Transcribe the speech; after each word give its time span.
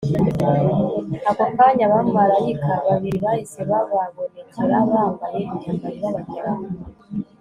Ako 1.29 1.43
kanya 1.57 1.83
abamarayika 1.87 2.71
babiri 2.87 3.17
bahise 3.25 3.59
bababonekera 3.69 4.75
bambaye 4.89 5.39
imyambaro 5.47 5.93
irabagirana 5.97 6.67